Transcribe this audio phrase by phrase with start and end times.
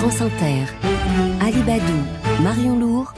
[0.00, 0.64] France Inter,
[1.42, 1.82] Alibadou,
[2.42, 3.12] Marion Lourd,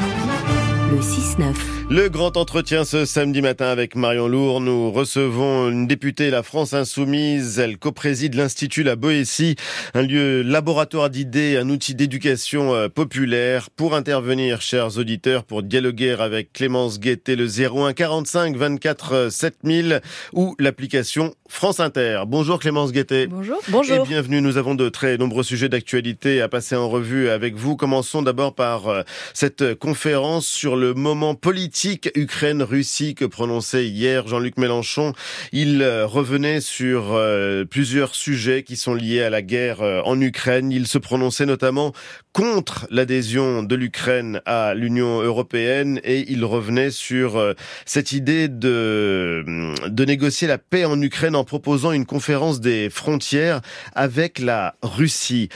[0.91, 1.55] le 6-9.
[1.91, 4.61] Le grand entretien ce samedi matin avec Marion Lourd.
[4.61, 7.59] Nous recevons une députée La France Insoumise.
[7.59, 9.57] Elle co-préside l'Institut La Boétie,
[9.93, 13.69] un lieu laboratoire d'idées, un outil d'éducation euh, populaire.
[13.71, 20.01] Pour intervenir, chers auditeurs, pour dialoguer avec Clémence Guettet, le 01 45 24 7000
[20.33, 22.23] ou l'application France Inter.
[22.27, 23.27] Bonjour Clémence Guettet.
[23.27, 23.59] Bonjour.
[23.69, 24.07] Bonjour.
[24.07, 24.41] Et bienvenue.
[24.41, 27.77] Nous avons de très nombreux sujets d'actualité à passer en revue avec vous.
[27.77, 29.03] Commençons d'abord par euh,
[29.35, 35.13] cette conférence sur le moment politique Ukraine-Russie que prononçait hier Jean-Luc Mélenchon.
[35.53, 40.21] Il euh, revenait sur euh, plusieurs sujets qui sont liés à la guerre euh, en
[40.21, 40.73] Ukraine.
[40.73, 41.93] Il se prononçait notamment
[42.33, 49.45] contre l'adhésion de l'Ukraine à l'Union européenne et il revenait sur cette idée de,
[49.87, 53.61] de négocier la paix en Ukraine en proposant une conférence des frontières
[53.95, 55.51] avec la Russie.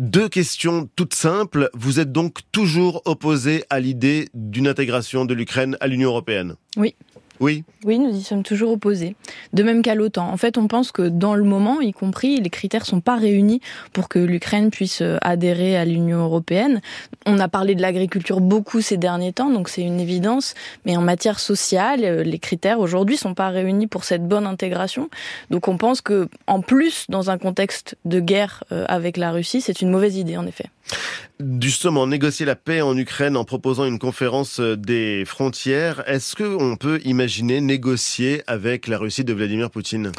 [0.00, 1.68] Deux questions toutes simples.
[1.74, 6.54] Vous êtes donc toujours opposé à l'idée d'une intégration de l'Ukraine à l'Union européenne?
[6.78, 6.94] Oui.
[7.40, 7.64] Oui.
[7.86, 9.16] Oui, nous y sommes toujours opposés.
[9.54, 10.30] De même qu'à l'OTAN.
[10.30, 13.62] En fait, on pense que dans le moment, y compris, les critères sont pas réunis
[13.94, 16.82] pour que l'Ukraine puisse euh, adhérer à l'Union européenne.
[17.24, 20.54] On a parlé de l'agriculture beaucoup ces derniers temps, donc c'est une évidence.
[20.84, 25.08] Mais en matière sociale, euh, les critères aujourd'hui sont pas réunis pour cette bonne intégration.
[25.48, 29.62] Donc on pense que, en plus, dans un contexte de guerre euh, avec la Russie,
[29.62, 30.66] c'est une mauvaise idée, en effet.
[31.60, 37.00] Justement, négocier la paix en Ukraine en proposant une conférence des frontières, est-ce qu'on peut
[37.04, 40.12] imaginer négocier avec la Russie de Vladimir Poutine?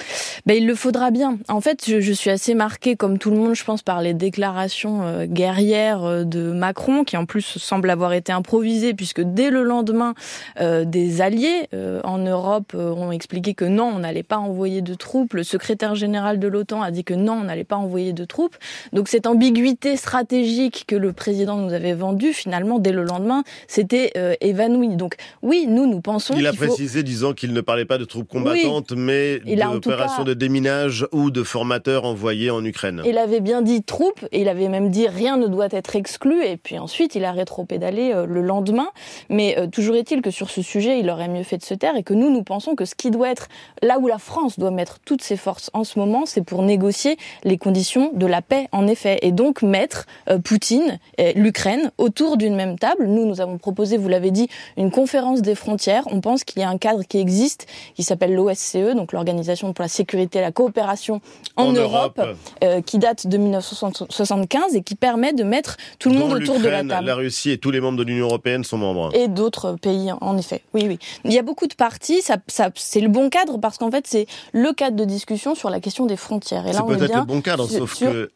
[0.48, 1.38] Ben, Il le faudra bien.
[1.48, 5.04] En fait, je, suis assez marquée, comme tout le monde, je pense, par les déclarations
[5.04, 9.64] euh, guerrières euh, de Macron, qui en plus semblent avoir été improvisées, puisque dès le
[9.64, 10.16] lendemain,
[10.60, 14.82] euh, des alliés euh, en Europe euh, ont expliqué que non, on n'allait pas envoyer
[14.82, 15.34] de troupes.
[15.34, 18.56] Le secrétaire général de l'OTAN a dit que non, on n'allait pas envoyer de troupes.
[18.94, 24.12] Donc cette ambiguïté stratégique que le président nous avait vendue, finalement, dès le lendemain, c'était
[24.18, 24.96] euh, évanoui.
[24.96, 28.28] Donc oui, nous, nous pensons Il a précisé, disant qu'il ne parlait pas de troupes
[28.28, 28.98] combattantes, Oui.
[28.98, 33.02] mais d'opérations de déminage ou de formateurs envoyés en Ukraine.
[33.06, 36.44] Il avait bien dit troupes, et il avait même dit rien ne doit être exclu,
[36.46, 38.90] et puis ensuite il a rétropédalé euh, le lendemain.
[39.30, 41.96] Mais euh, toujours est-il que sur ce sujet, il aurait mieux fait de se taire,
[41.96, 43.48] et que nous, nous pensons que ce qui doit être,
[43.82, 47.18] là où la France doit mettre toutes ses forces en ce moment, c'est pour négocier
[47.44, 52.36] les conditions de la paix, en effet, et donc mettre euh, Poutine, et l'Ukraine, autour
[52.36, 53.06] d'une même table.
[53.08, 56.04] Nous, nous avons proposé, vous l'avez dit, une conférence des frontières.
[56.08, 59.82] On pense qu'il y a un cadre qui existe, qui s'appelle l'OSCE, donc l'Organisation pour
[59.84, 61.22] la sécurité et la coopération
[61.56, 62.38] en, En Europe, Europe.
[62.66, 66.68] euh, qui date de 1975 et qui permet de mettre tout le monde autour de
[66.68, 67.08] la table.
[67.08, 69.16] La Russie et tous les membres de l'Union européenne sont membres.
[69.16, 70.64] Et d'autres pays, en effet.
[70.74, 71.00] Oui, oui.
[71.24, 72.22] Il y a beaucoup de parties.
[72.22, 75.70] Ça, ça, c'est le bon cadre parce qu'en fait, c'est le cadre de discussion sur
[75.70, 76.68] la question des frontières.
[76.68, 78.32] Et C'est là, on est peut-être bien le bon cadre, sauf sur- que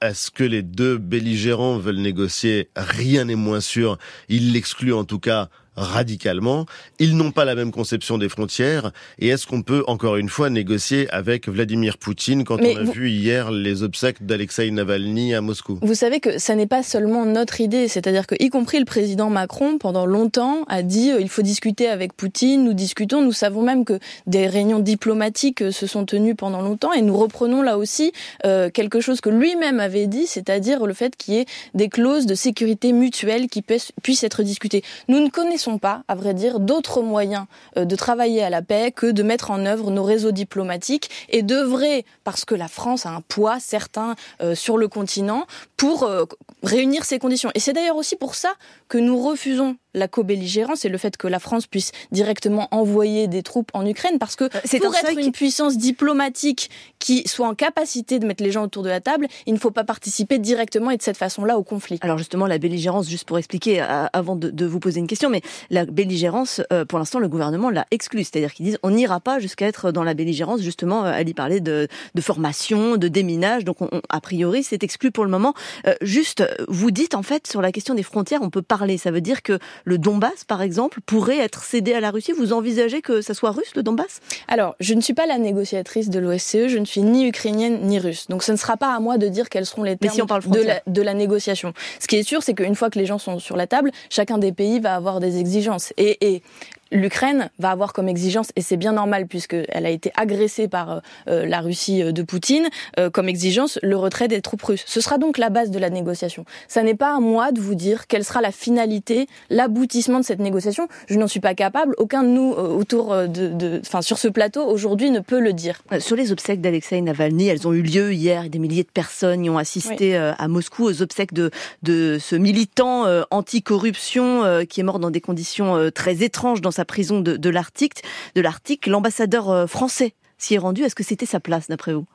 [0.00, 2.68] est-ce que les deux belligérants veulent négocier?
[2.76, 3.98] Rien n'est moins sûr.
[4.28, 5.48] Ils l'excluent en tout cas
[5.80, 6.66] radicalement.
[6.98, 8.92] Ils n'ont pas la même conception des frontières.
[9.18, 12.82] Et est-ce qu'on peut, encore une fois, négocier avec Vladimir Poutine quand Mais on a
[12.84, 15.78] vous- vu hier les obsèques d'Alexei Navalny à Moscou?
[15.82, 19.30] Vous savez que ça n'est pas seulement notre idée, c'est-à-dire que, y compris le président
[19.30, 23.62] Macron, pendant longtemps, a dit euh, il faut discuter avec Poutine, nous discutons, nous savons
[23.62, 27.78] même que des réunions diplomatiques euh, se sont tenues pendant longtemps, et nous reprenons là
[27.78, 28.12] aussi
[28.44, 32.26] euh, quelque chose que lui-même avait dit, c'est-à-dire le fait qu'il y ait des clauses
[32.26, 34.82] de sécurité mutuelle qui puissent être discutées.
[35.08, 38.92] Nous ne connaissons pas, à vrai dire, d'autres moyens euh, de travailler à la paix
[38.92, 43.10] que de mettre en œuvre nos réseaux diplomatiques et d'œuvrer, parce que la France a
[43.10, 46.24] un poids certain euh, sur le continent, pour euh,
[46.62, 47.50] réunir ces conditions.
[47.54, 48.52] Et c'est d'ailleurs aussi pour ça
[48.88, 53.42] que nous refusons la co-belligérance et le fait que la France puisse directement envoyer des
[53.42, 57.54] troupes en Ukraine, parce que c'est pour un être une puissance diplomatique qui soit en
[57.54, 60.90] capacité de mettre les gens autour de la table, il ne faut pas participer directement
[60.90, 61.98] et de cette façon-là au conflit.
[62.02, 65.30] Alors justement, la belligérance, juste pour expliquer, euh, avant de, de vous poser une question,
[65.30, 68.24] mais la belligérance, euh, pour l'instant, le gouvernement l'a exclue.
[68.24, 71.34] C'est-à-dire qu'ils disent on n'ira pas jusqu'à être dans la belligérance, justement, euh, elle y
[71.34, 75.30] parlait de, de formation, de déminage, donc on- on- a priori, c'est exclu pour le
[75.30, 75.54] moment.
[75.86, 78.98] Euh, juste, vous dites, en fait, sur la question des frontières, on peut parler.
[78.98, 82.32] Ça veut dire que le Donbass, par exemple, pourrait être cédé à la Russie.
[82.32, 84.20] Vous envisagez que ça soit russe, le Donbass?
[84.48, 87.98] Alors, je ne suis pas la négociatrice de l'OSCE, je ne suis ni ukrainienne ni
[87.98, 88.26] russe.
[88.28, 90.26] Donc ce ne sera pas à moi de dire quels seront les termes si de,
[90.28, 90.80] la, frontières.
[90.86, 91.72] de la négociation.
[91.98, 94.38] Ce qui est sûr, c'est qu'une fois que les gens sont sur la table, chacun
[94.38, 95.92] des pays va avoir des exigences.
[95.96, 96.42] Et, et
[96.92, 101.60] l'Ukraine va avoir comme exigence, et c'est bien normal puisqu'elle a été agressée par la
[101.60, 102.68] Russie de Poutine,
[103.12, 104.84] comme exigence le retrait des troupes russes.
[104.86, 106.44] Ce sera donc la base de la négociation.
[106.68, 110.40] Ça n'est pas à moi de vous dire quelle sera la finalité, l'aboutissement de cette
[110.40, 110.88] négociation.
[111.08, 111.94] Je n'en suis pas capable.
[111.98, 115.82] Aucun de nous autour de, enfin, sur ce plateau aujourd'hui ne peut le dire.
[115.98, 119.50] Sur les obsèques d'Alexei Navalny, elles ont eu lieu hier des milliers de personnes y
[119.50, 121.50] ont assisté à Moscou aux obsèques de,
[121.82, 127.20] de ce militant anti-corruption qui est mort dans des conditions très étranges dans sa prison
[127.20, 128.02] de, l'Arctique.
[128.34, 130.82] De l'Arctique, l'ambassadeur français s'y est rendu.
[130.82, 132.06] Est-ce que c'était sa place, d'après vous?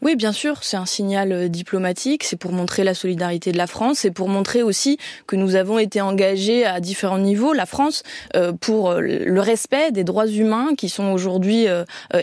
[0.00, 3.66] Oui, bien sûr, c'est un signal euh, diplomatique, c'est pour montrer la solidarité de la
[3.66, 4.96] France, c'est pour montrer aussi
[5.26, 8.04] que nous avons été engagés à différents niveaux, la France,
[8.36, 11.66] euh, pour euh, le respect des droits humains qui sont aujourd'hui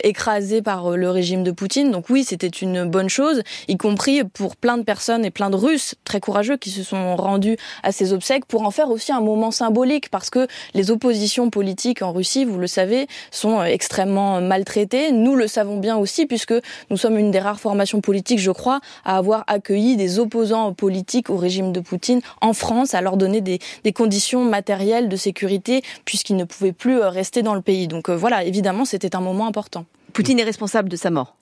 [0.04, 1.90] écrasés par le régime de Poutine.
[1.90, 5.56] Donc oui, c'était une bonne chose, y compris pour plein de personnes et plein de
[5.56, 9.20] Russes très courageux qui se sont rendus à ces obsèques pour en faire aussi un
[9.20, 15.12] moment symbolique parce que les oppositions politiques en Russie, vous le savez, sont extrêmement maltraitées.
[15.12, 16.54] Nous le savons bien aussi puisque
[16.90, 21.30] nous sommes une des rares formations politiques, je crois, à avoir accueilli des opposants politiques
[21.30, 23.58] au régime de Poutine en France, à leur donner des,
[23.92, 27.88] conditions matérielles de sécurité puisqu'ils ne pouvaient plus euh, rester dans le pays.
[27.88, 29.84] Donc euh, voilà, évidemment, c'était un moment important.
[30.12, 31.34] Poutine est responsable de sa mort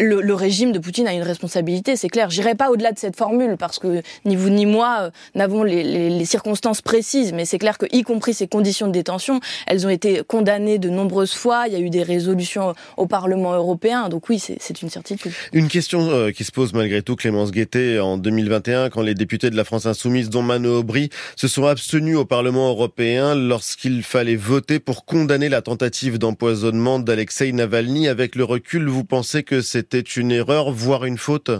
[0.00, 2.30] le, le, régime de Poutine a une responsabilité, c'est clair.
[2.30, 5.82] J'irai pas au-delà de cette formule parce que ni vous ni moi euh, n'avons les,
[5.82, 9.86] les, les, circonstances précises, mais c'est clair que, y compris ces conditions de détention, elles
[9.86, 11.64] ont été condamnées de nombreuses fois.
[11.66, 15.32] Il y a eu des résolutions au Parlement européen, donc oui, c'est une certitude.
[15.52, 19.50] Une question euh, qui se pose malgré tout, Clémence Guettet, en 2021, quand les députés
[19.50, 24.36] de la France insoumise, dont Mano Aubry, se sont abstenus au Parlement européen lorsqu'il fallait
[24.36, 28.08] voter pour condamner la tentative d'empoisonnement d'Alexei Navalny.
[28.08, 31.50] Avec le recul, vous pensez que c'est c'était une erreur, voire une faute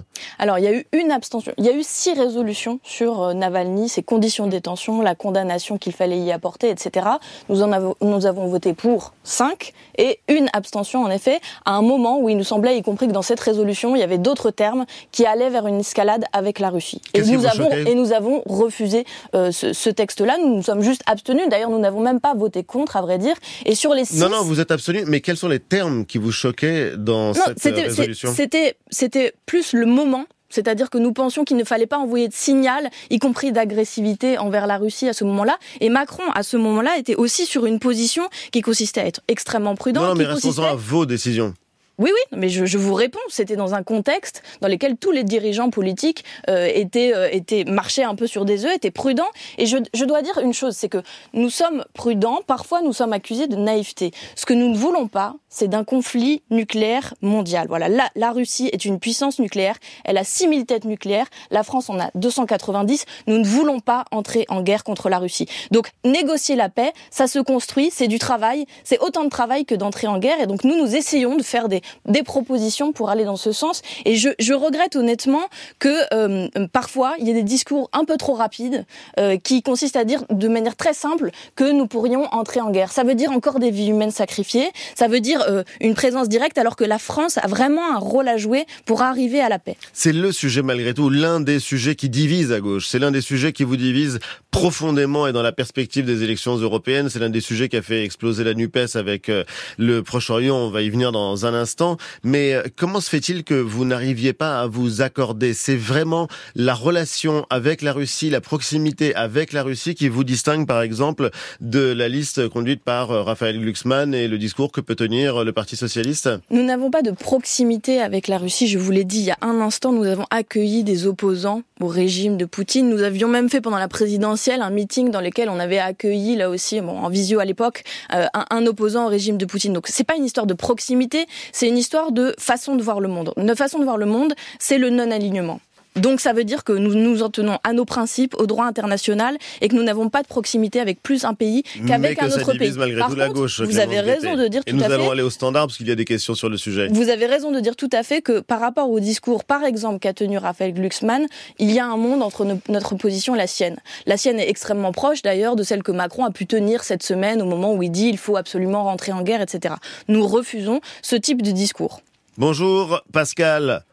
[0.41, 1.53] Alors, il y a eu une abstention.
[1.59, 5.79] Il y a eu six résolutions sur euh, Navalny, ses conditions de détention, la condamnation
[5.79, 7.07] qu'il fallait y apporter, etc.
[7.49, 11.83] Nous en avons, nous avons voté pour cinq et une abstention, en effet, à un
[11.83, 14.51] moment où il nous semblait, y compris que dans cette résolution, il y avait d'autres
[14.51, 17.01] termes qui allaient vers une escalade avec la Russie.
[17.15, 19.05] Et nous, avons, et nous avons refusé
[19.37, 20.37] euh, ce, ce texte-là.
[20.39, 21.45] Nous nous sommes juste abstenus.
[21.49, 23.37] D'ailleurs, nous n'avons même pas voté contre, à vrai dire.
[23.65, 24.19] Et sur les six...
[24.19, 25.05] Non, non, vous êtes abstenus.
[25.07, 29.73] Mais quels sont les termes qui vous choquaient dans non, cette résolution c'était, c'était plus
[29.73, 33.53] le moment c'est-à-dire que nous pensions qu'il ne fallait pas envoyer de signal, y compris
[33.53, 35.59] d'agressivité envers la Russie à ce moment-là.
[35.81, 39.75] Et Macron, à ce moment-là, était aussi sur une position qui consistait à être extrêmement
[39.75, 40.03] prudent.
[40.03, 41.55] Non, mais restons-en à vos décisions.
[41.99, 43.19] Oui, oui, mais je, je vous réponds.
[43.29, 48.03] C'était dans un contexte dans lequel tous les dirigeants politiques euh, étaient, euh, étaient marchaient
[48.03, 49.31] un peu sur des œufs, étaient prudents.
[49.57, 51.03] Et je, je dois dire une chose, c'est que
[51.33, 52.41] nous sommes prudents.
[52.47, 54.11] Parfois, nous sommes accusés de naïveté.
[54.35, 57.67] Ce que nous ne voulons pas, c'est d'un conflit nucléaire mondial.
[57.69, 59.77] Voilà, la, la Russie est une puissance nucléaire.
[60.05, 61.29] Elle a 6000 têtes nucléaires.
[61.51, 63.07] La France en a 290.
[63.27, 65.49] Nous ne voulons pas entrer en guerre contre la Russie.
[65.71, 67.89] Donc, négocier la paix, ça se construit.
[67.91, 68.67] C'est du travail.
[68.85, 70.39] C'est autant de travail que d'entrer en guerre.
[70.43, 73.83] Et donc, nous, nous essayons de faire des des propositions pour aller dans ce sens.
[74.05, 75.43] Et je, regrette honnêtement
[75.79, 78.87] que euh, parfois il y ait des discours un peu trop rapides
[79.19, 82.91] euh, qui consistent à dire de manière très simple que nous pourrions entrer en guerre.
[82.91, 84.71] Ça veut dire encore des vies humaines sacrifiées.
[84.95, 88.29] Ça veut dire euh, une présence directe alors que la France a vraiment un rôle
[88.29, 89.77] à jouer pour arriver à la paix.
[89.93, 92.89] C'est le sujet malgré tout, l'un des sujets qui divise à gauche.
[92.89, 94.19] C'est l'un des sujets qui vous divise
[94.51, 97.11] profondément et dans la perspective des élections européennes.
[97.11, 99.31] C'est l'un des sujets qui a fait exploser la NUPES avec
[99.77, 100.57] le Proche-Orient.
[100.57, 101.76] On va y venir dans un instant.
[102.23, 105.55] Mais euh, comment se fait-il que vous n'arriviez pas à vous accorder?
[105.55, 110.67] C'est vraiment la relation avec la Russie, la proximité avec la Russie qui vous distingue
[110.67, 111.31] par exemple
[111.61, 115.53] de la liste conduite par euh, Raphaël Glucksmann et le discours que peut tenir le
[115.53, 116.29] Parti socialiste?
[116.51, 118.67] Nous n'avons pas de proximité avec la Russie.
[118.67, 121.87] Je vous l'ai dit il y a un instant, nous avons accueilli des opposants au
[121.87, 122.89] régime de Poutine.
[122.89, 126.49] Nous avions même fait pendant la présidentielle un meeting dans lequel on avait accueilli là
[126.49, 129.73] aussi, bon, en visio à l'époque, euh, un, un opposant au régime de Poutine.
[129.73, 133.01] Donc c'est pas une histoire de proximité, c'est une une histoire de façon de voir
[133.01, 133.33] le monde.
[133.37, 135.61] Notre façon de voir le monde, c'est le non-alignement.
[135.97, 139.37] Donc ça veut dire que nous nous en tenons à nos principes, au droit international,
[139.61, 142.73] et que nous n'avons pas de proximité avec plus un pays qu'avec un autre pays.
[142.77, 144.89] Malgré Par tout contre, la gauche, vous avez raison de dire et tout nous à
[144.89, 144.95] fait.
[144.95, 146.89] allons aller au standard parce qu'il y a des questions sur le sujet.
[146.89, 149.99] Vous avez raison de dire tout à fait que par rapport au discours, par exemple,
[149.99, 151.27] qu'a tenu Raphaël Glucksmann,
[151.59, 153.77] il y a un monde entre notre position et la sienne.
[154.07, 157.41] La sienne est extrêmement proche d'ailleurs de celle que Macron a pu tenir cette semaine
[157.41, 159.75] au moment où il dit il faut absolument rentrer en guerre, etc.
[160.09, 162.03] Nous refusons ce type de discours.
[162.37, 163.85] Bonjour Pascal.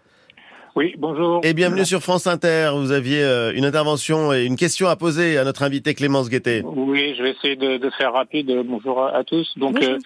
[0.76, 1.42] Oui, bonjour.
[1.44, 2.72] Et bienvenue sur France Inter.
[2.76, 6.64] Vous aviez euh, une intervention et une question à poser à notre invité Clémence Guettet.
[6.66, 8.52] Oui, je vais essayer de, de faire rapide.
[8.66, 9.48] Bonjour à, tous.
[9.56, 10.00] Donc, euh,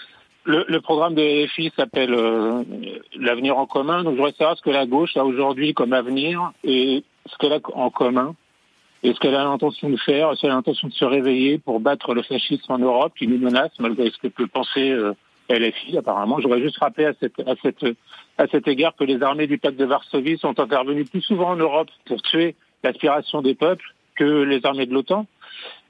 [0.43, 2.63] le, le, programme de LFI s'appelle euh,
[3.17, 4.03] l'avenir en commun.
[4.03, 7.53] Donc, je voudrais savoir ce que la gauche a aujourd'hui comme avenir et ce qu'elle
[7.53, 8.35] a en commun
[9.03, 12.23] Et ce qu'elle a l'intention de faire, c'est l'intention de se réveiller pour battre le
[12.23, 15.13] fascisme en Europe qui nous menace, malgré ce que peut penser euh,
[15.49, 16.39] LFI apparemment.
[16.39, 17.85] J'aurais juste rappelé à, cette, à, cette,
[18.37, 21.55] à cet égard que les armées du pacte de Varsovie sont intervenues plus souvent en
[21.55, 25.25] Europe pour tuer l'aspiration des peuples que les armées de l'OTAN.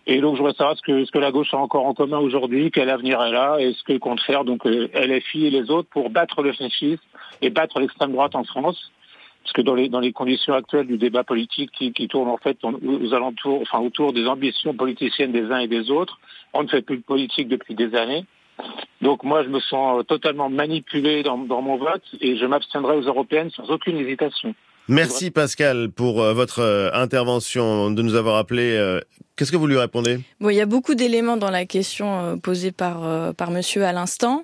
[0.06, 2.20] Et donc je voudrais savoir ce que, ce que la gauche a encore en commun
[2.20, 5.70] aujourd'hui, quel avenir elle a, et ce que compte faire donc euh, LFI et les
[5.70, 7.04] autres pour battre le fascisme
[7.42, 8.92] et battre l'extrême droite en France
[9.48, 12.36] parce que dans les, dans les conditions actuelles du débat politique qui, qui tourne en
[12.36, 16.20] fait aux alentours, enfin autour des ambitions politiciennes des uns et des autres,
[16.54, 18.26] on ne fait plus de politique depuis des années.
[19.02, 23.02] Donc moi, je me sens totalement manipulé dans, dans mon vote et je m'abstiendrai aux
[23.02, 24.56] européennes sans aucune hésitation.
[24.90, 28.78] Merci Pascal pour euh, votre euh, intervention, de nous avoir appelé
[29.38, 30.20] Qu'est-ce que vous lui répondez?
[30.40, 33.86] Bon, il y a beaucoup d'éléments dans la question euh, posée par euh, par Monsieur
[33.86, 34.44] à l'instant.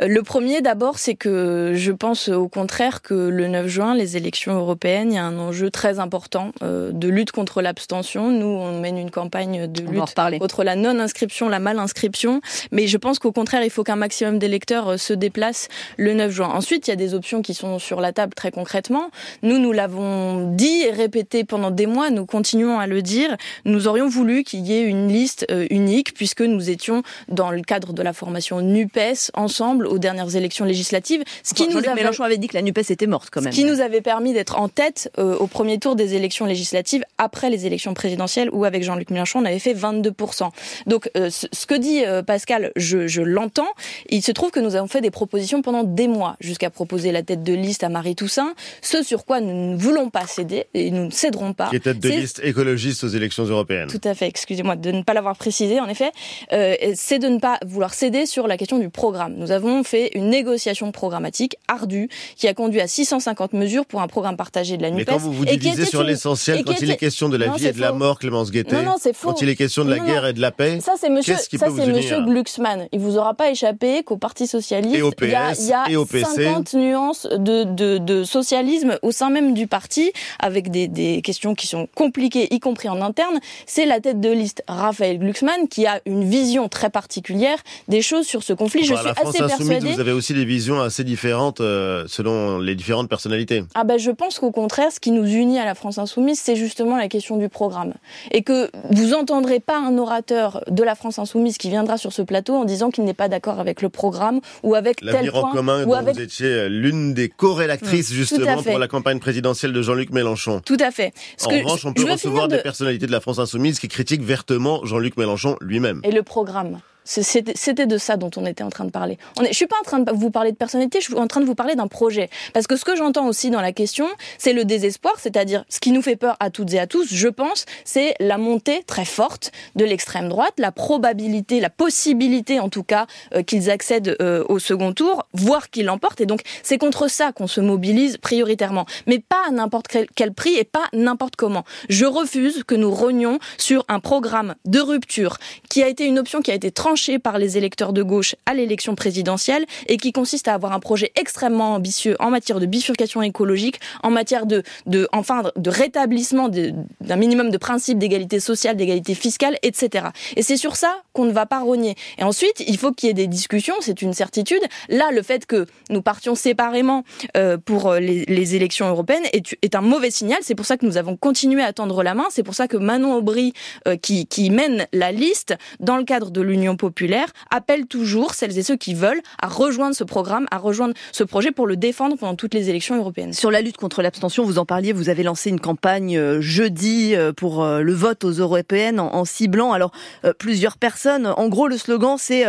[0.00, 4.16] Euh, le premier, d'abord, c'est que je pense au contraire que le 9 juin, les
[4.16, 8.30] élections européennes, il y a un enjeu très important de lutte contre l'abstention.
[8.30, 12.40] Nous, on mène une campagne de lutte contre la non-inscription, la mal-inscription,
[12.70, 15.66] mais je pense qu'au contraire, il faut qu'un maximum d'électeurs se déplacent
[15.96, 16.48] le 9 juin.
[16.48, 19.10] Ensuite, il y a des options qui sont sur la table très concrètement.
[19.42, 22.10] Nous, nous l'avons dit et répété pendant des mois.
[22.10, 23.36] Nous continuons à le dire.
[23.64, 27.62] Nous aurions voulu qu'il y ait une liste euh, unique puisque nous étions dans le
[27.62, 31.22] cadre de la formation NUPES ensemble aux dernières élections législatives.
[31.42, 31.94] Ce qui nous avait...
[31.94, 33.52] Mélenchon avait dit que la NUPES était morte quand même.
[33.52, 37.02] Ce qui nous avait permis d'être en tête euh, au premier tour des élections législatives
[37.16, 40.50] après les élections présidentielles où avec Jean-Luc Mélenchon on avait fait 22%.
[40.86, 43.68] Donc euh, ce que dit Pascal, je, je l'entends.
[44.08, 47.22] Il se trouve que nous avons fait des propositions pendant des mois jusqu'à proposer la
[47.22, 50.90] tête de liste à Marie Toussaint, ce sur quoi nous ne voulons pas céder et
[50.90, 51.70] nous ne céderons pas.
[51.70, 53.88] Qui est tête de liste écologiste aux élections européennes.
[53.88, 56.12] Tout à fait excusez-moi de ne pas l'avoir précisé, en effet,
[56.52, 59.34] euh, c'est de ne pas vouloir céder sur la question du programme.
[59.36, 64.08] Nous avons fait une négociation programmatique ardue qui a conduit à 650 mesures pour un
[64.08, 64.98] programme partagé de la NUPES.
[64.98, 67.72] Mais quand vous vous divisez sur l'essentiel, quand il est question de la vie et
[67.72, 68.84] de la mort, Clémence Guettet,
[69.22, 71.66] quand il est question de la guerre et de la paix, ça c'est Monsieur, ça
[71.74, 72.88] c'est Monsieur Glucksmann.
[72.92, 76.74] Il vous aura pas échappé qu'au Parti socialiste, il y a, il y a 50
[76.74, 81.66] nuances de, de, de, socialisme au sein même du parti, avec des, des questions qui
[81.66, 83.38] sont compliquées, y compris en interne.
[83.66, 88.26] C'est la tête de liste Raphaël Glucksmann qui a une vision très particulière des choses
[88.26, 88.80] sur ce conflit.
[88.84, 89.92] Je suis la France assez persuadée.
[89.92, 93.64] Vous avez aussi des visions assez différentes euh, selon les différentes personnalités.
[93.74, 96.56] Ah ben je pense qu'au contraire, ce qui nous unit à la France insoumise, c'est
[96.56, 97.92] justement la question du programme,
[98.30, 102.22] et que vous entendrez pas un orateur de la France insoumise qui viendra sur ce
[102.22, 105.40] plateau en disant qu'il n'est pas d'accord avec le programme ou avec tel point.
[105.40, 106.14] en commun, ou avec...
[106.14, 110.62] vous étiez l'une des corrélatrices justement pour la campagne présidentielle de Jean-Luc Mélenchon.
[110.64, 111.12] Tout à fait.
[111.44, 115.16] en revanche, on peut recevoir des personnalités de la France insoumise qui critiquent vertement Jean-Luc
[115.16, 116.00] Mélenchon lui-même.
[116.04, 116.78] Et le programme
[117.08, 119.16] c'était de ça dont on était en train de parler.
[119.38, 121.26] On est, je suis pas en train de vous parler de personnalité, je suis en
[121.26, 122.28] train de vous parler d'un projet.
[122.52, 125.90] Parce que ce que j'entends aussi dans la question, c'est le désespoir, c'est-à-dire ce qui
[125.90, 129.52] nous fait peur à toutes et à tous, je pense, c'est la montée très forte
[129.74, 134.58] de l'extrême droite, la probabilité, la possibilité en tout cas euh, qu'ils accèdent euh, au
[134.58, 136.20] second tour, voire qu'ils l'emportent.
[136.20, 140.56] Et donc c'est contre ça qu'on se mobilise prioritairement, mais pas à n'importe quel prix
[140.56, 141.64] et pas n'importe comment.
[141.88, 145.38] Je refuse que nous rognions sur un programme de rupture
[145.70, 148.54] qui a été une option qui a été tranchée par les électeurs de gauche à
[148.54, 153.22] l'élection présidentielle et qui consiste à avoir un projet extrêmement ambitieux en matière de bifurcation
[153.22, 159.14] écologique, en matière de, de enfin, de rétablissement d'un minimum de principes d'égalité sociale, d'égalité
[159.14, 160.08] fiscale, etc.
[160.36, 161.94] Et c'est sur ça qu'on ne va pas rogner.
[162.18, 164.62] Et ensuite, il faut qu'il y ait des discussions, c'est une certitude.
[164.88, 167.04] Là, le fait que nous partions séparément
[167.36, 170.38] euh, pour les, les, élections européennes est, est, un mauvais signal.
[170.42, 172.26] C'est pour ça que nous avons continué à tendre la main.
[172.30, 173.52] C'est pour ça que Manon Aubry,
[173.86, 178.56] euh, qui, qui mène la liste dans le cadre de l'Union populaire, appelle toujours celles
[178.56, 182.16] et ceux qui veulent à rejoindre ce programme, à rejoindre ce projet pour le défendre
[182.16, 183.34] pendant toutes les élections européennes.
[183.34, 187.14] Sur la lutte contre l'abstention, vous en parliez, vous avez lancé une campagne euh, jeudi
[187.14, 189.92] euh, pour euh, le vote aux européennes en, ciblant alors
[190.38, 191.26] plusieurs personnes.
[191.26, 192.44] En gros, le slogan c'est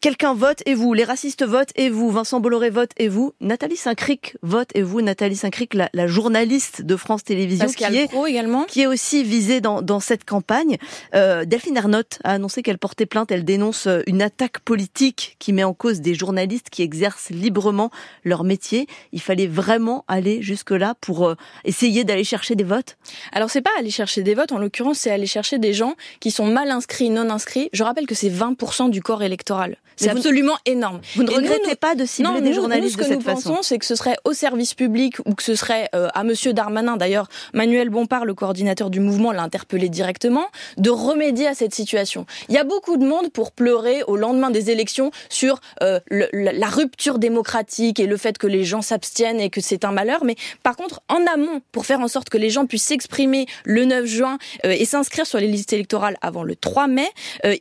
[0.00, 3.76] Quelqu'un vote et vous, les racistes votent et vous, Vincent Bolloré vote et vous, Nathalie
[3.76, 8.64] Saint-Cric vote et vous, Nathalie Saint-Cric, la, la, journaliste de France Télévisions, qui est, également.
[8.64, 10.78] qui est aussi visée dans, dans cette campagne.
[11.14, 15.52] Euh, Delphine Ernotte a annoncé qu'elle portait plainte, elle dénonce euh, une attaque politique qui
[15.52, 17.90] met en cause des journalistes qui exercent librement
[18.24, 18.86] leur métier.
[19.12, 21.34] Il fallait vraiment aller jusque-là pour euh,
[21.66, 22.96] essayer d'aller chercher des votes
[23.32, 26.30] Alors c'est pas aller chercher des votes, en l'occurrence c'est aller chercher des gens qui
[26.30, 27.68] sont mal inscrits, non inscrits.
[27.74, 29.76] Je rappelle que c'est 20% du corps électoral.
[30.00, 31.00] C'est absolument énorme.
[31.14, 33.62] Vous ne regrettez pas de cibler des journalistes de cette façon Ce que nous pensons,
[33.62, 36.96] c'est que ce serait au service public ou que ce serait euh, à Monsieur Darmanin.
[36.96, 40.46] D'ailleurs, Manuel Bompard, le coordinateur du mouvement, l'a interpellé directement
[40.78, 42.26] de remédier à cette situation.
[42.48, 46.68] Il y a beaucoup de monde pour pleurer au lendemain des élections sur euh, la
[46.68, 50.24] rupture démocratique et le fait que les gens s'abstiennent et que c'est un malheur.
[50.24, 53.84] Mais par contre, en amont, pour faire en sorte que les gens puissent s'exprimer le
[53.84, 57.08] 9 juin euh, et s'inscrire sur les listes électorales avant le 3 mai,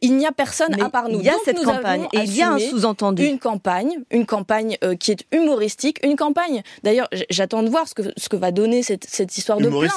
[0.02, 1.20] il n'y a personne à part nous.
[1.20, 3.26] Il y a cette campagne et il y a un sous-entendu.
[3.26, 6.64] Une campagne, une campagne qui est humoristique, une campagne.
[6.84, 9.92] D'ailleurs, j'attends de voir ce que ce que va donner cette, cette histoire de plainte.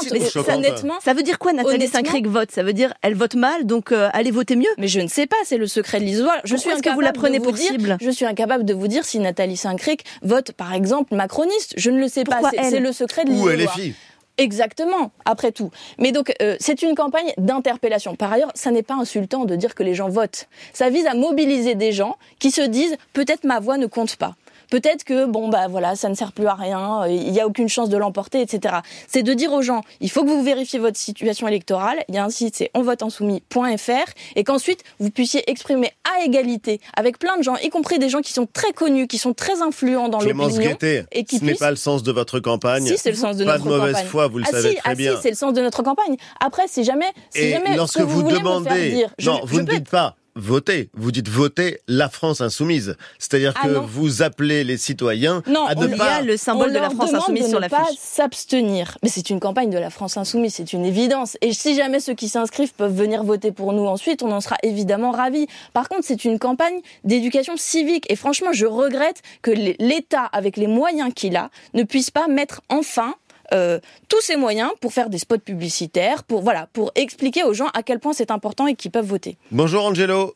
[0.45, 2.51] ça, honnêtement, ça veut dire quoi, Nathalie Saint-Cric vote?
[2.51, 4.71] Ça veut dire elle vote mal, donc euh, allez voter mieux?
[4.79, 6.41] Mais je ne sais pas, c'est le secret de l'histoire.
[6.45, 7.97] Je suis incapable que vous la prenez pour cible?
[8.01, 11.75] Je suis incapable de vous dire si Nathalie Saint-Cric vote, par exemple, macroniste.
[11.77, 12.41] Je ne le sais pas.
[12.69, 13.77] C'est le secret de l'histoire.
[14.39, 15.71] Exactement, après tout.
[15.99, 18.17] Mais donc, euh, c'est une campagne d'interpellation.
[18.17, 20.49] Par ailleurs, ça n'est pas insultant de dire que les gens votent.
[20.73, 24.35] Ça vise à mobiliser des gens qui se disent peut-être ma voix ne compte pas
[24.73, 27.47] peut-être que bon bah voilà, ça ne sert plus à rien, euh, il n'y a
[27.47, 28.76] aucune chance de l'emporter, etc.
[29.07, 32.02] C'est de dire aux gens, il faut que vous vérifiez votre situation électorale.
[32.09, 37.19] Il y a un site, c'est onvoteinsoumis.fr, et qu'ensuite vous puissiez exprimer à égalité avec
[37.19, 40.09] plein de gens, y compris des gens qui sont très connus, qui sont très influents
[40.09, 40.79] dans l'opinion,
[41.12, 42.87] et qui ce n'est pas le sens de votre campagne.
[42.87, 43.79] Si c'est le sens de pas notre campagne.
[43.79, 45.17] Pas de mauvaise foi, vous le ah, savez si, très ah, bien.
[45.17, 46.17] Si, c'est le sens de notre campagne.
[46.41, 49.67] Après, si jamais, si et jamais lorsque vous, demandez, dire, non, je, vous je ne
[49.67, 50.91] dites pas voter.
[50.95, 52.97] Vous dites voter la France insoumise.
[53.19, 53.83] C'est-à-dire ah que non.
[53.83, 56.05] vous appelez les citoyens non, à ne on, pas...
[56.05, 57.79] Il y a le symbole on de la France insoumise de sur ne l'affiche.
[57.79, 58.99] pas s'abstenir.
[59.03, 61.37] Mais c'est une campagne de la France insoumise, c'est une évidence.
[61.41, 64.57] Et si jamais ceux qui s'inscrivent peuvent venir voter pour nous ensuite, on en sera
[64.62, 65.47] évidemment ravis.
[65.73, 68.07] Par contre, c'est une campagne d'éducation civique.
[68.11, 72.62] Et franchement, je regrette que l'État, avec les moyens qu'il a, ne puisse pas mettre
[72.69, 73.15] enfin
[73.52, 73.78] euh,
[74.09, 77.82] tous ces moyens pour faire des spots publicitaires, pour voilà, pour expliquer aux gens à
[77.82, 79.37] quel point c'est important et qu'ils peuvent voter.
[79.50, 80.35] Bonjour Angelo.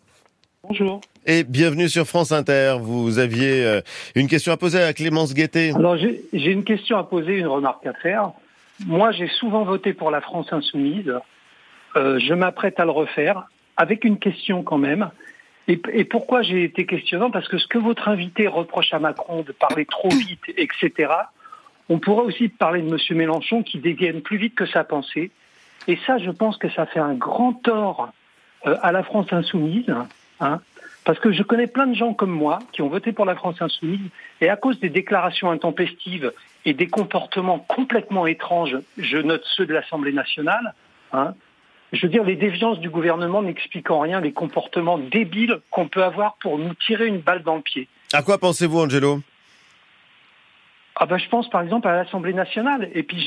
[0.63, 1.01] Bonjour.
[1.27, 2.77] Et bienvenue sur France Inter.
[2.81, 3.81] Vous aviez euh,
[4.15, 5.73] une question à poser à Clémence Guettet.
[5.75, 8.33] Alors j'ai une question à poser, une remarque à faire.
[8.85, 11.13] Moi, j'ai souvent voté pour la France insoumise.
[11.97, 15.11] Euh, je m'apprête à le refaire avec une question quand même.
[15.67, 17.31] Et, et pourquoi j'ai été questionnant?
[17.31, 21.11] Parce que ce que votre invité reproche à Macron de parler trop vite, etc.,
[21.89, 22.99] on pourrait aussi parler de M.
[23.17, 25.31] Mélenchon qui dégaine plus vite que sa pensée.
[25.89, 28.13] Et ça, je pense que ça fait un grand tort
[28.67, 29.95] euh, à la France insoumise.
[30.41, 30.61] Hein,
[31.05, 33.63] parce que je connais plein de gens comme moi qui ont voté pour la France
[33.63, 34.01] insoumise
[34.41, 36.33] et à cause des déclarations intempestives
[36.65, 40.75] et des comportements complètement étranges, je note ceux de l'Assemblée nationale,
[41.13, 41.35] hein,
[41.93, 46.03] je veux dire, les déviances du gouvernement n'expliquent en rien les comportements débiles qu'on peut
[46.03, 47.87] avoir pour nous tirer une balle dans le pied.
[48.13, 49.21] À quoi pensez-vous, Angelo?
[50.97, 52.91] Ah ben, Je pense par exemple à l'Assemblée nationale.
[52.95, 53.19] Et puis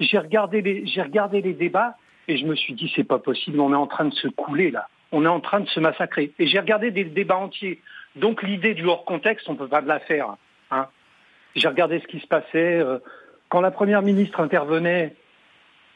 [0.00, 1.96] j'ai regardé, les, regardé les débats
[2.28, 4.70] et je me suis dit, c'est pas possible, on est en train de se couler
[4.70, 6.32] là on est en train de se massacrer.
[6.38, 7.80] Et j'ai regardé des débats entiers.
[8.16, 10.36] Donc l'idée du hors contexte, on ne peut pas de la faire.
[10.70, 10.88] Hein.
[11.54, 12.80] J'ai regardé ce qui se passait.
[12.80, 12.98] Euh,
[13.50, 15.14] quand la première ministre intervenait,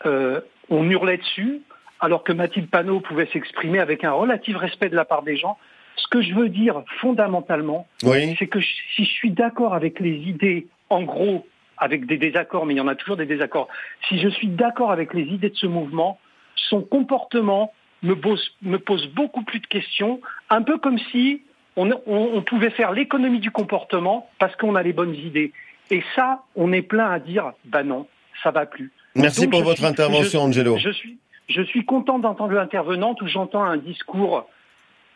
[0.05, 1.62] euh, on hurlait dessus,
[1.99, 5.59] alors que Mathilde Panot pouvait s'exprimer avec un relatif respect de la part des gens.
[5.96, 8.37] Ce que je veux dire fondamentalement, oui.
[8.38, 11.46] c'est que si je suis d'accord avec les idées, en gros,
[11.78, 13.68] avec des désaccords, mais il y en a toujours des désaccords,
[14.09, 16.18] si je suis d'accord avec les idées de ce mouvement,
[16.54, 21.42] son comportement me pose, me pose beaucoup plus de questions, un peu comme si
[21.76, 25.52] on, on, on pouvait faire l'économie du comportement parce qu'on a les bonnes idées.
[25.90, 28.06] Et ça, on est plein à dire, bah non,
[28.42, 28.90] ça va plus.
[29.14, 30.76] Merci Donc, pour votre suis- intervention, je- Angelo.
[30.78, 31.16] Je suis,
[31.48, 34.46] je suis content d'entendre l'intervenante où j'entends un discours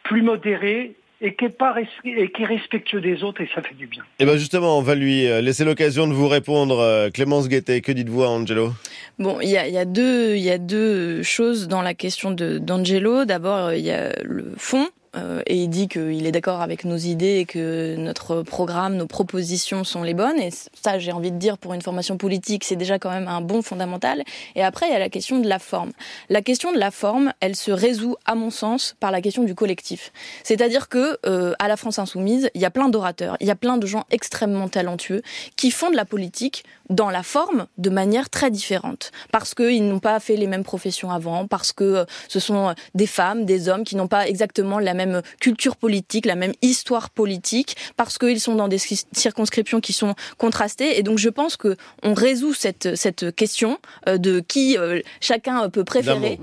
[0.05, 3.61] plus modéré et qui est, pas res- et qui est respectueux des autres et ça
[3.61, 4.03] fait du bien.
[4.21, 6.79] Eh ben justement, on va lui euh, laisser l'occasion de vous répondre.
[6.79, 8.73] euh, Clémence Guettet, que dites-vous, Angelo?
[9.19, 12.31] Bon, il y a, y, a deux- il y a deux choses dans la question
[12.31, 13.27] de d'Angelo.
[13.27, 14.89] D'abord, euh, il y a le fond.
[15.17, 19.07] Euh, et il dit qu'il est d'accord avec nos idées et que notre programme, nos
[19.07, 20.39] propositions sont les bonnes.
[20.39, 23.41] Et ça, j'ai envie de dire, pour une formation politique, c'est déjà quand même un
[23.41, 24.23] bon fondamental.
[24.55, 25.93] Et après, il y a la question de la forme.
[26.29, 29.55] La question de la forme, elle se résout, à mon sens, par la question du
[29.55, 30.13] collectif.
[30.45, 33.57] C'est-à-dire que euh, à la France insoumise, il y a plein d'orateurs, il y a
[33.57, 35.23] plein de gens extrêmement talentueux
[35.57, 39.11] qui font de la politique dans la forme de manière très différente.
[39.33, 43.07] Parce qu'ils n'ont pas fait les mêmes professions avant, parce que euh, ce sont des
[43.07, 47.77] femmes, des hommes qui n'ont pas exactement la même culture politique, la même histoire politique,
[47.97, 50.99] parce qu'ils sont dans des ci- circonscriptions qui sont contrastées.
[50.99, 55.71] Et donc je pense que on résout cette, cette question euh, de qui euh, chacun
[55.71, 56.39] peut préférer.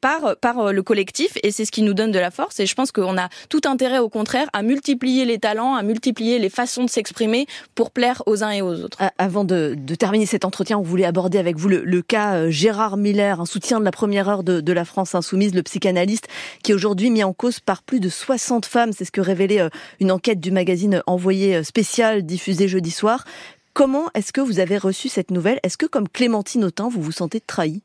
[0.00, 2.60] Par, par le collectif et c'est ce qui nous donne de la force.
[2.60, 6.38] Et je pense qu'on a tout intérêt, au contraire, à multiplier les talents, à multiplier
[6.38, 8.98] les façons de s'exprimer pour plaire aux uns et aux autres.
[9.18, 13.40] Avant de, terminer cet entretien, on voulait aborder avec vous le, cas euh, Gérard Miller,
[13.40, 16.28] un soutien de la première heure de, de la France insoumise, le psychanalyste,
[16.62, 18.92] qui est aujourd'hui mis en cause par plus de 60 femmes.
[18.92, 19.68] C'est ce que révélait euh,
[20.00, 23.24] une enquête du magazine Envoyé euh, spécial diffusé jeudi soir.
[23.74, 25.60] Comment est-ce que vous avez reçu cette nouvelle?
[25.62, 27.82] Est-ce que, comme Clémentine Autain, vous vous sentez trahi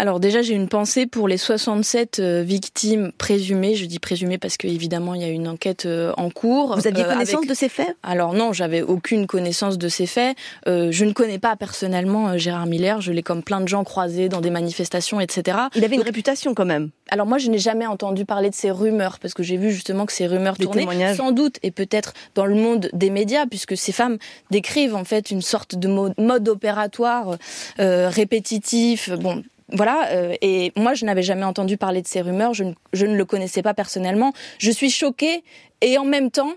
[0.00, 3.74] alors déjà, j'ai une pensée pour les 67 euh, victimes présumées.
[3.74, 6.76] Je dis présumées parce qu'évidemment, il y a une enquête euh, en cours.
[6.76, 7.96] Vous aviez euh, connaissance de ces faits?
[8.04, 10.36] Alors non, j'avais aucune connaissance de ces faits.
[10.66, 13.00] je ne connais pas personnellement Gérard Miller.
[13.00, 15.58] Je l'ai comme plein de gens croisés dans des manifestations, etc.
[15.74, 16.90] Il avait une réputation quand même.
[17.10, 20.06] Alors moi, je n'ai jamais entendu parler de ces rumeurs parce que j'ai vu justement
[20.06, 23.92] que ces rumeurs tournaient, sans doute, et peut-être dans le monde des médias, puisque ces
[23.92, 24.18] femmes
[24.52, 27.36] décrivent en fait une sorte de mode, opératoire
[27.78, 29.10] répétitif.
[29.10, 33.16] Bon, voilà, euh, et moi je n'avais jamais entendu parler de ces rumeurs, je ne,
[33.16, 34.32] le connaissais pas personnellement.
[34.58, 35.44] Je suis choquée
[35.80, 36.52] et en même temps,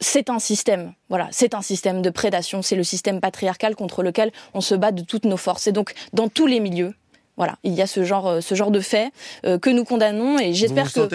[0.00, 0.92] c'est un système.
[1.08, 4.92] Voilà, c'est un système de prédation, c'est le système patriarcal contre lequel on se bat
[4.92, 5.66] de toutes nos forces.
[5.66, 6.94] Et donc, dans tous les milieux,
[7.36, 9.10] voilà, il y a ce genre, euh, ce genre de fait
[9.46, 11.08] euh, que nous condamnons et j'espère que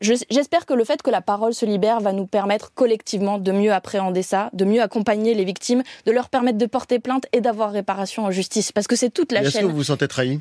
[0.00, 3.72] j'espère que le fait que la parole se libère va nous permettre collectivement de mieux
[3.72, 7.70] appréhender ça, de mieux accompagner les victimes, de leur permettre de porter plainte et d'avoir
[7.70, 9.48] réparation en justice, parce que c'est toute la chaîne.
[9.48, 10.40] Est-ce que vous vous sentez trahi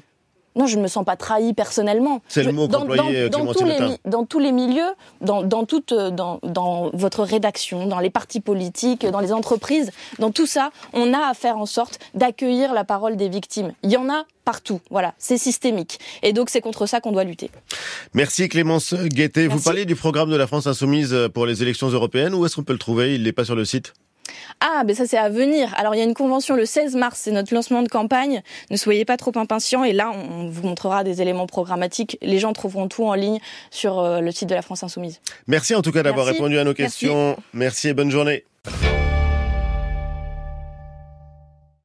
[0.56, 2.22] non, je ne me sens pas trahi personnellement.
[2.28, 5.66] C'est le mot dans, dans, euh, dans, tous les, dans tous les milieux, dans, dans,
[5.66, 10.46] toute, euh, dans, dans votre rédaction, dans les partis politiques, dans les entreprises, dans tout
[10.46, 13.74] ça, on a à faire en sorte d'accueillir la parole des victimes.
[13.84, 14.82] Il y en a partout.
[14.90, 16.00] Voilà, c'est systémique.
[16.24, 17.50] Et donc c'est contre ça qu'on doit lutter.
[18.14, 19.48] Merci Clémence Guettet.
[19.48, 22.34] Vous parlez du programme de la France insoumise pour les élections européennes.
[22.34, 23.16] Où est-ce qu'on peut le trouver?
[23.16, 23.94] Il n'est pas sur le site?
[24.60, 25.74] Ah, mais ça c'est à venir.
[25.78, 28.42] Alors il y a une convention le 16 mars, c'est notre lancement de campagne.
[28.70, 32.18] Ne soyez pas trop impatients et là on vous montrera des éléments programmatiques.
[32.22, 33.40] Les gens trouveront tout en ligne
[33.70, 35.22] sur euh, le site de la France Insoumise.
[35.48, 37.38] Merci en tout cas d'avoir répondu à nos questions.
[37.54, 38.46] Merci et bonne journée.